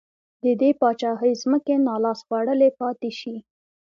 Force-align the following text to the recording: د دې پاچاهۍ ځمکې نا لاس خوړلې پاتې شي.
د 0.43 0.45
دې 0.61 0.69
پاچاهۍ 0.79 1.33
ځمکې 1.43 1.75
نا 1.85 1.95
لاس 2.03 2.19
خوړلې 2.27 2.69
پاتې 2.79 3.09
شي. 3.19 3.35